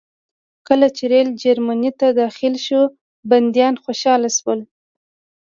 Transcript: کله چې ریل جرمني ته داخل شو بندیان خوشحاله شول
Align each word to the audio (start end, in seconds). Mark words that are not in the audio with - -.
کله 0.67 0.87
چې 0.95 1.03
ریل 1.11 1.29
جرمني 1.41 1.91
ته 1.99 2.07
داخل 2.21 2.53
شو 2.65 2.81
بندیان 3.29 3.75
خوشحاله 3.83 4.29
شول 4.37 4.59